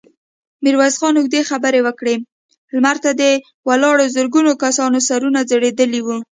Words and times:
ميرويس 0.63 0.95
خان 0.99 1.13
اوږدې 1.17 1.41
خبرې 1.49 1.81
وکړې، 1.83 2.15
لمر 2.75 2.97
ته 3.03 3.09
د 3.21 3.23
ولاړو 3.67 4.05
زرګونو 4.15 4.51
کسانو 4.63 4.97
سرونه 5.07 5.39
ځړېدلي 5.49 6.01
وو. 6.03 6.17